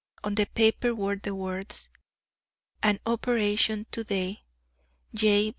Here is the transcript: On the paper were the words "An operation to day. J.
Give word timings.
On 0.23 0.33
the 0.33 0.47
paper 0.47 0.95
were 0.95 1.15
the 1.15 1.35
words 1.35 1.87
"An 2.81 2.99
operation 3.05 3.85
to 3.91 4.03
day. 4.03 4.45
J. 5.13 5.49